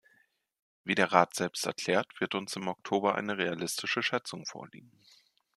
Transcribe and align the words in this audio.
Wie 0.83 0.95
der 0.95 1.11
Rat 1.11 1.35
selbst 1.35 1.63
erklärt, 1.67 2.07
wird 2.19 2.33
uns 2.33 2.55
im 2.55 2.67
Oktober 2.67 3.13
eine 3.13 3.37
realistische 3.37 4.01
Schätzung 4.01 4.47
vorliegen. 4.47 4.89